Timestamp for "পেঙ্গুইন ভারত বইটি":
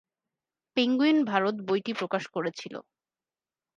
0.77-1.91